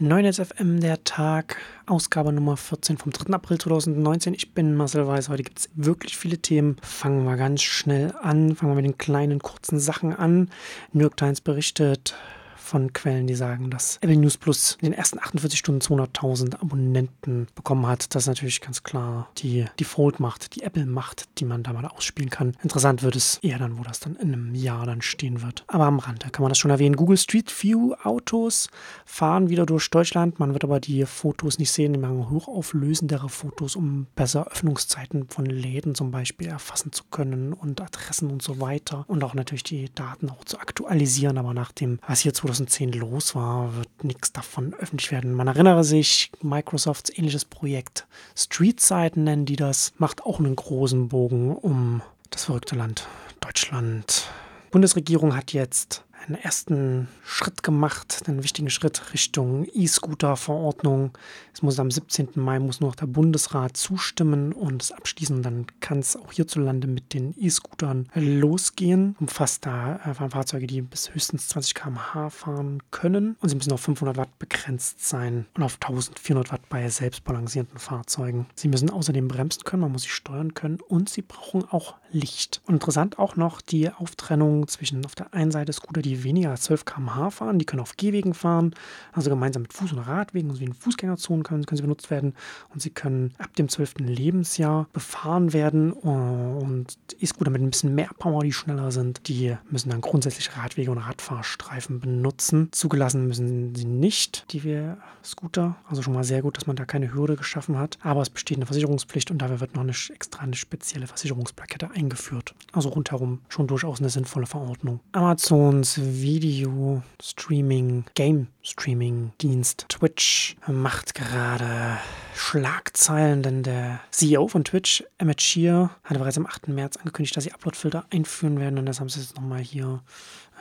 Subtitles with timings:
[0.00, 3.32] 9 FM, der Tag, Ausgabe Nummer 14 vom 3.
[3.32, 4.34] April 2019.
[4.34, 5.28] Ich bin Marcel Weiß.
[5.28, 6.78] Heute gibt es wirklich viele Themen.
[6.82, 8.56] Fangen wir ganz schnell an.
[8.56, 10.50] Fangen wir mit den kleinen, kurzen Sachen an.
[10.92, 12.16] New York Times berichtet
[12.64, 17.46] von Quellen, die sagen, dass Apple News Plus in den ersten 48 Stunden 200.000 Abonnenten
[17.54, 18.14] bekommen hat.
[18.14, 22.56] Das ist natürlich ganz klar die Default-Macht, die Apple-Macht, die man da mal ausspielen kann.
[22.62, 25.64] Interessant wird es eher dann, wo das dann in einem Jahr dann stehen wird.
[25.66, 26.96] Aber am Rande kann man das schon erwähnen.
[26.96, 28.68] Google Street View Autos
[29.04, 30.40] fahren wieder durch Deutschland.
[30.40, 35.44] Man wird aber die Fotos nicht sehen, die machen hochauflösendere Fotos, um besser Öffnungszeiten von
[35.46, 39.04] Läden zum Beispiel erfassen zu können und Adressen und so weiter.
[39.06, 41.36] Und auch natürlich die Daten auch zu aktualisieren.
[41.36, 45.34] Aber nach dem, was hier 2000 2010 los war, wird nichts davon öffentlich werden.
[45.34, 51.08] Man erinnere sich, Microsofts ähnliches Projekt Street Side nennen die das, macht auch einen großen
[51.08, 53.08] Bogen um das verrückte Land
[53.40, 54.28] Deutschland.
[54.70, 61.16] Bundesregierung hat jetzt einen ersten Schritt gemacht, einen wichtigen Schritt Richtung E-Scooter-Verordnung.
[61.52, 62.30] Es muss am 17.
[62.34, 65.42] Mai muss nur noch der Bundesrat zustimmen und es abschließen.
[65.42, 69.16] Dann kann es auch hierzulande mit den E-Scootern losgehen.
[69.20, 73.80] Umfasst da äh, Fahrzeuge, die bis höchstens 20 km/h fahren können und sie müssen auf
[73.80, 78.46] 500 Watt begrenzt sein und auf 1400 Watt bei selbstbalancierenden Fahrzeugen.
[78.54, 82.62] Sie müssen außerdem bremsen können, man muss sie steuern können und sie brauchen auch Licht.
[82.66, 86.62] Und interessant auch noch die Auftrennung zwischen auf der einen Seite Scooter, die weniger als
[86.62, 87.58] 12 km/h fahren.
[87.58, 88.74] Die können auf Gehwegen fahren,
[89.12, 92.34] also gemeinsam mit Fuß- und Radwegen, also wie in Fußgängerzonen können, können sie benutzt werden.
[92.72, 93.94] Und sie können ab dem 12.
[93.98, 95.92] Lebensjahr befahren werden.
[95.92, 100.90] Und E-Scooter mit ein bisschen mehr Power, die schneller sind, die müssen dann grundsätzlich Radwege
[100.90, 102.68] und Radfahrstreifen benutzen.
[102.72, 105.76] Zugelassen müssen sie nicht, die wir Scooter.
[105.88, 107.98] Also schon mal sehr gut, dass man da keine Hürde geschaffen hat.
[108.02, 112.54] Aber es besteht eine Versicherungspflicht und dafür wird noch eine extra eine spezielle Versicherungsplakette eingeführt.
[112.72, 115.00] Also rundherum schon durchaus eine sinnvolle Verordnung.
[115.12, 121.98] Amazons Video Streaming, Game Streaming Dienst Twitch macht gerade
[122.34, 126.68] Schlagzeilen, denn der CEO von Twitch, Emmett Shear, hatte bereits am 8.
[126.68, 130.02] März angekündigt, dass sie Uploadfilter einführen werden und das haben sie jetzt nochmal hier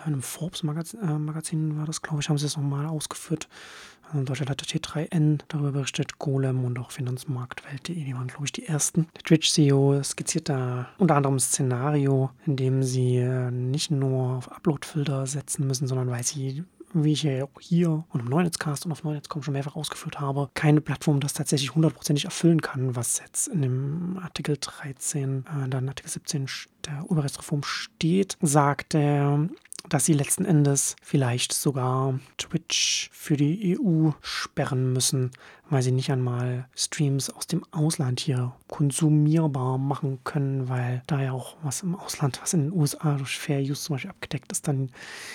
[0.05, 3.47] in einem Forbes-Magazin äh, Magazin war das, glaube ich, haben sie es nochmal ausgeführt.
[4.13, 8.51] In Deutschland hat der T3N darüber berichtet, Golem und auch Finanzmarktwelt.de, die waren, glaube ich,
[8.51, 9.07] die ersten.
[9.15, 14.51] Der Twitch-CEO skizziert da unter anderem ein Szenario, in dem sie äh, nicht nur auf
[14.51, 18.91] Upload-Filter setzen müssen, sondern weil sie wie ich ja auch hier und im Neunetzcast und
[18.91, 23.47] auf Neunetzcom schon mehrfach ausgeführt habe, keine Plattform das tatsächlich hundertprozentig erfüllen kann, was jetzt
[23.47, 26.47] in dem Artikel 13, äh, dann Artikel 17
[26.85, 29.49] der Urheberrechtsreform steht, sagt der
[29.93, 35.29] dass sie letzten Endes vielleicht sogar Twitch für die EU sperren müssen,
[35.69, 41.31] weil sie nicht einmal Streams aus dem Ausland hier konsumierbar machen können, weil da ja
[41.31, 44.67] auch was im Ausland, was in den USA durch Fair Use zum Beispiel abgedeckt ist,
[44.67, 44.89] dann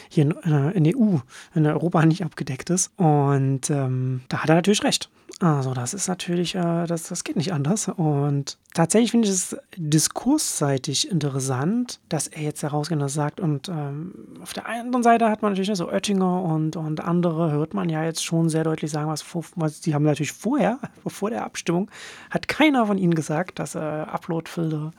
[0.09, 1.19] hier in, äh, in der EU,
[1.55, 2.91] in Europa nicht abgedeckt ist.
[2.97, 5.09] Und ähm, da hat er natürlich recht.
[5.41, 7.89] Also das ist natürlich, äh, das, das geht nicht anders.
[7.89, 13.39] Und tatsächlich finde ich es diskursseitig interessant, dass er jetzt herausgeht und sagt.
[13.39, 14.15] Und ähm,
[14.49, 18.03] auf der anderen Seite hat man natürlich so Oettinger und, und andere, hört man ja
[18.03, 19.23] jetzt schon sehr deutlich sagen, was,
[19.57, 21.91] was die haben natürlich vorher, vor der Abstimmung,
[22.31, 24.93] hat keiner von ihnen gesagt, dass äh, Upload-Filter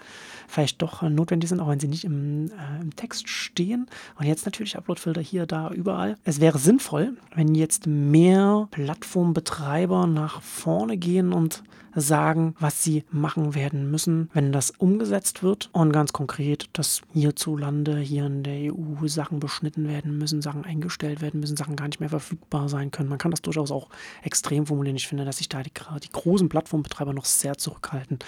[0.47, 3.87] vielleicht doch äh, notwendig sind, auch wenn sie nicht im, äh, im Text stehen.
[4.19, 6.17] Und jetzt natürlich Uploadfilter hier, da, überall.
[6.25, 11.63] Es wäre sinnvoll, wenn jetzt mehr Plattformbetreiber nach vorne gehen und
[11.95, 15.69] sagen, was sie machen werden müssen, wenn das umgesetzt wird.
[15.73, 21.21] Und ganz konkret, dass hierzulande, hier in der EU Sachen beschnitten werden müssen, Sachen eingestellt
[21.21, 23.09] werden müssen, Sachen gar nicht mehr verfügbar sein können.
[23.09, 23.89] Man kann das durchaus auch
[24.23, 24.97] extrem formulieren.
[24.97, 25.71] Ich finde, dass sich da die,
[26.03, 28.19] die großen Plattformbetreiber noch sehr zurückhalten.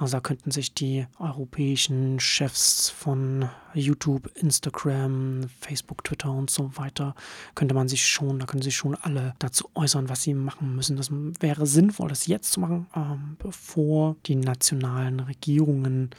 [0.00, 7.14] Also da könnten sich die europäischen Chefs von YouTube, Instagram, Facebook, Twitter und so weiter,
[7.54, 10.96] könnte man sich schon, da können sich schon alle dazu äußern, was sie machen müssen.
[10.96, 16.10] Das wäre sinnvoll, das jetzt zu machen, ähm, bevor die nationalen Regierungen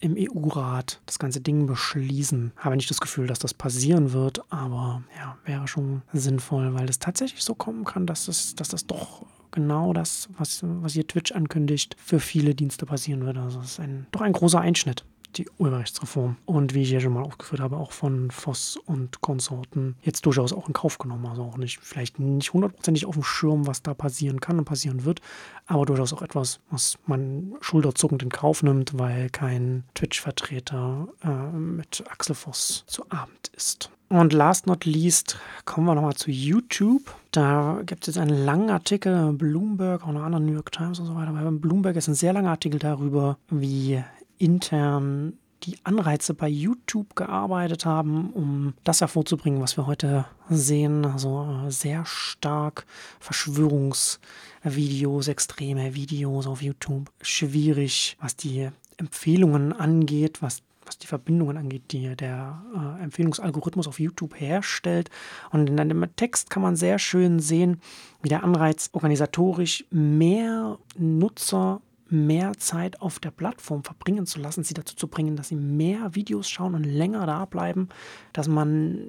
[0.00, 2.52] im EU-Rat das ganze Ding beschließen.
[2.56, 6.98] Habe nicht das Gefühl, dass das passieren wird, aber ja, wäre schon sinnvoll, weil es
[6.98, 11.32] tatsächlich so kommen kann, dass das, dass das doch genau das, was, was hier Twitch
[11.32, 13.38] ankündigt, für viele Dienste passieren wird.
[13.38, 15.04] Also es ist ein, doch ein großer Einschnitt
[15.38, 16.36] die Urheberrechtsreform.
[16.44, 20.52] Und wie ich ja schon mal aufgeführt habe, auch von Voss und Konsorten jetzt durchaus
[20.52, 21.26] auch in Kauf genommen.
[21.26, 25.04] Also auch nicht, vielleicht nicht hundertprozentig auf dem Schirm, was da passieren kann und passieren
[25.04, 25.20] wird,
[25.66, 32.04] aber durchaus auch etwas, was man schulterzuckend in Kauf nimmt, weil kein Twitch-Vertreter äh, mit
[32.10, 33.90] Axel Voss zu Abend ist.
[34.08, 37.12] Und last not least kommen wir nochmal zu YouTube.
[37.32, 41.06] Da gibt es jetzt einen langen Artikel, Bloomberg, auch noch anderen New York Times und
[41.06, 41.30] so weiter.
[41.30, 44.02] Aber Bloomberg ist ein sehr langer Artikel darüber, wie
[44.38, 51.04] intern die Anreize bei YouTube gearbeitet haben, um das hervorzubringen, was wir heute sehen.
[51.04, 52.86] Also äh, sehr stark
[53.20, 57.10] Verschwörungsvideos, extreme Videos auf YouTube.
[57.20, 63.98] Schwierig, was die Empfehlungen angeht, was was die Verbindungen angeht, die der äh, Empfehlungsalgorithmus auf
[63.98, 65.10] YouTube herstellt.
[65.50, 67.80] Und in einem Text kann man sehr schön sehen,
[68.22, 74.74] wie der Anreiz organisatorisch mehr Nutzer mehr Zeit auf der Plattform verbringen zu lassen, sie
[74.74, 77.88] dazu zu bringen, dass sie mehr Videos schauen und länger da bleiben,
[78.32, 79.00] dass man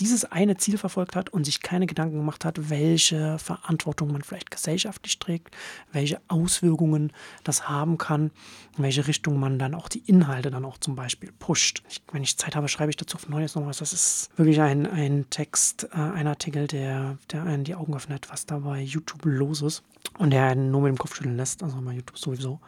[0.00, 4.50] dieses eine Ziel verfolgt hat und sich keine Gedanken gemacht hat, welche Verantwortung man vielleicht
[4.50, 5.54] gesellschaftlich trägt,
[5.92, 7.12] welche Auswirkungen
[7.44, 8.30] das haben kann,
[8.76, 11.82] in welche Richtung man dann auch die Inhalte dann auch zum Beispiel pusht.
[11.88, 13.78] Ich, wenn ich Zeit habe, schreibe ich dazu auf Neues noch was.
[13.78, 18.30] Das ist wirklich ein, ein Text, äh, ein Artikel, der, der einen die Augen öffnet,
[18.30, 19.82] was da bei YouTube los ist
[20.18, 22.60] und der einen nur mit dem Kopf schütteln lässt, also bei YouTube sowieso.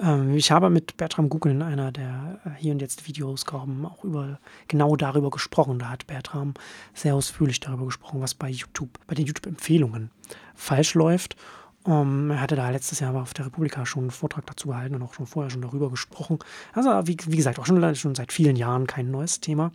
[0.00, 4.04] Ähm, ich habe mit Bertram Google in einer der äh, hier und jetzt Videos auch
[4.04, 4.38] über
[4.68, 5.78] genau darüber gesprochen.
[5.78, 6.54] Da hat Bertram
[6.94, 10.10] sehr ausführlich darüber gesprochen, was bei YouTube, bei den YouTube-Empfehlungen
[10.54, 11.36] falsch läuft.
[11.84, 14.94] Um, ähm, er hatte da letztes Jahr auf der Republika schon einen Vortrag dazu gehalten
[14.94, 16.38] und auch schon vorher schon darüber gesprochen.
[16.74, 19.72] Also, wie, wie gesagt, auch schon, schon seit vielen Jahren kein neues Thema.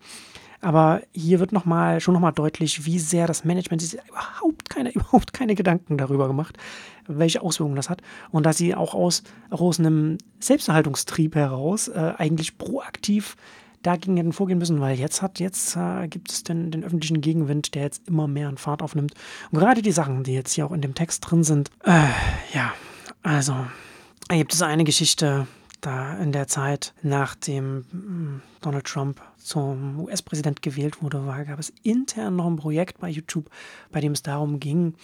[0.61, 4.91] Aber hier wird noch mal, schon nochmal deutlich, wie sehr das Management sich überhaupt keine,
[4.93, 6.57] überhaupt keine Gedanken darüber gemacht,
[7.07, 8.01] welche Auswirkungen das hat.
[8.31, 13.35] Und dass sie auch aus, auch aus einem Selbsterhaltungstrieb heraus äh, eigentlich proaktiv
[13.83, 17.75] dagegen hätten vorgehen müssen, weil jetzt hat, jetzt äh, gibt es den, den öffentlichen Gegenwind,
[17.75, 19.13] der jetzt immer mehr an Fahrt aufnimmt.
[19.51, 22.07] Und gerade die Sachen, die jetzt hier auch in dem Text drin sind, äh,
[22.53, 22.73] ja,
[23.23, 23.55] also,
[24.29, 25.47] gibt es eine Geschichte,
[25.81, 31.71] da in der Zeit, nachdem hm, Donald Trump zum US-Präsident gewählt wurde, war, gab es
[31.83, 33.49] intern noch ein Projekt bei YouTube,
[33.91, 34.95] bei dem es darum ging,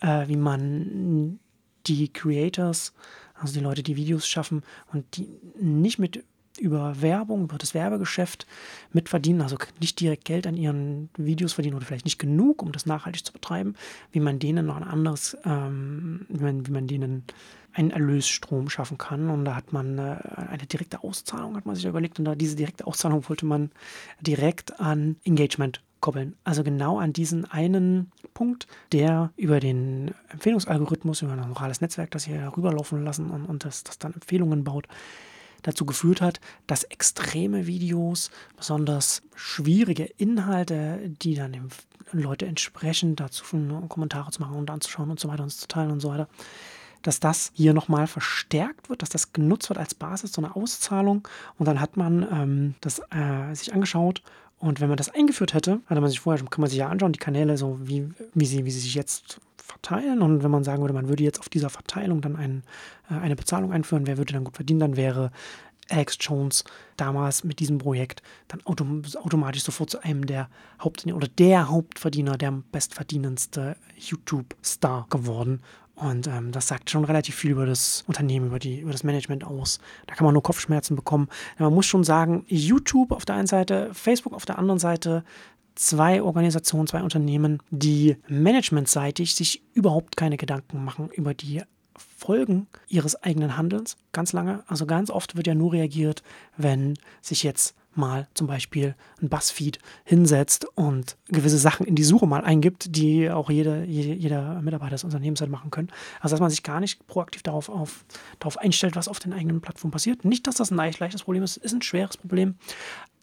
[0.00, 1.38] äh, wie man
[1.86, 2.92] die Creators,
[3.34, 5.28] also die Leute, die Videos schaffen und die
[5.60, 6.24] nicht mit
[6.58, 8.46] über Werbung, über das Werbegeschäft
[8.92, 12.86] mitverdienen, also nicht direkt Geld an ihren Videos verdienen oder vielleicht nicht genug, um das
[12.86, 13.74] nachhaltig zu betreiben,
[14.10, 17.24] wie man denen noch ein anderes, ähm, wie, man, wie man denen
[17.72, 19.30] einen Erlösstrom schaffen kann.
[19.30, 20.16] Und da hat man äh,
[20.50, 23.70] eine direkte Auszahlung, hat man sich überlegt, und da diese direkte Auszahlung wollte man
[24.20, 26.36] direkt an Engagement koppeln.
[26.44, 32.24] Also genau an diesen einen Punkt, der über den Empfehlungsalgorithmus, über ein neurales Netzwerk, das
[32.24, 34.86] hier rüberlaufen lassen und, und das, das dann Empfehlungen baut,
[35.62, 41.68] dazu geführt hat, dass extreme Videos, besonders schwierige Inhalte, die dann dem
[42.12, 43.44] Leute entsprechen, dazu
[43.88, 46.28] Kommentare zu machen und anzuschauen und so weiter und zu teilen und so weiter,
[47.02, 51.26] dass das hier nochmal verstärkt wird, dass das genutzt wird als Basis, so eine Auszahlung.
[51.58, 54.22] Und dann hat man ähm, das äh, sich angeschaut
[54.62, 57.12] und wenn man das eingeführt hätte, hatte man sich vorher, kann man sich ja anschauen,
[57.12, 60.22] die Kanäle, so wie, wie, sie, wie sie sich jetzt verteilen.
[60.22, 62.62] Und wenn man sagen würde, man würde jetzt auf dieser Verteilung dann ein,
[63.10, 65.32] äh, eine Bezahlung einführen, wer würde dann gut verdienen, dann wäre
[65.90, 66.62] Alex Jones
[66.96, 70.48] damals mit diesem Projekt dann autom automatisch sofort zu einem der
[70.80, 75.60] Hauptverdiener oder der Hauptverdiener, der bestverdienendste YouTube-Star geworden.
[75.94, 79.44] Und ähm, das sagt schon relativ viel über das Unternehmen, über, die, über das Management
[79.44, 79.78] aus.
[80.06, 81.28] Da kann man nur Kopfschmerzen bekommen.
[81.58, 85.22] Man muss schon sagen, YouTube auf der einen Seite, Facebook auf der anderen Seite
[85.74, 91.62] zwei Organisationen, zwei Unternehmen, die managementseitig sich überhaupt keine Gedanken machen über die
[91.96, 94.64] Folgen ihres eigenen Handelns ganz lange.
[94.66, 96.22] Also ganz oft wird ja nur reagiert,
[96.56, 102.26] wenn sich jetzt mal zum Beispiel ein Buzzfeed hinsetzt und gewisse Sachen in die Suche
[102.26, 105.88] mal eingibt, die auch jede, jeder Mitarbeiter des Unternehmens halt machen können.
[106.20, 108.04] Also dass man sich gar nicht proaktiv darauf, auf,
[108.38, 110.24] darauf einstellt, was auf den eigenen Plattformen passiert.
[110.24, 112.56] Nicht, dass das ein leichtes Problem ist, ist ein schweres Problem.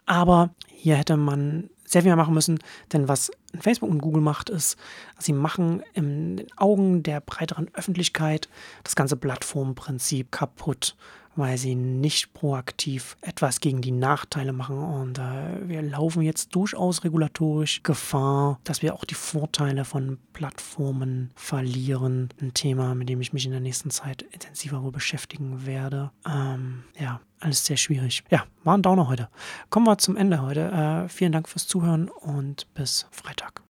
[0.05, 2.59] Aber hier hätte man sehr viel mehr machen müssen,
[2.93, 4.77] denn was Facebook und Google macht, ist,
[5.17, 8.47] sie machen in den Augen der breiteren Öffentlichkeit
[8.83, 10.95] das ganze Plattformprinzip kaputt,
[11.35, 14.77] weil sie nicht proaktiv etwas gegen die Nachteile machen.
[14.77, 21.31] Und äh, wir laufen jetzt durchaus regulatorisch Gefahr, dass wir auch die Vorteile von Plattformen
[21.35, 22.29] verlieren.
[22.41, 26.11] Ein Thema, mit dem ich mich in der nächsten Zeit intensiver beschäftigen werde.
[26.27, 28.23] Ähm, ja, alles sehr schwierig.
[28.29, 29.29] Ja, war ein Downer heute.
[29.69, 31.05] Kommen wir zum Ende heute.
[31.05, 33.61] Äh, vielen Dank fürs Zuhören und bis Freitag.